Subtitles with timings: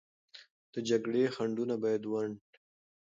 [0.73, 2.35] د جګړې خنډونه باید ونډ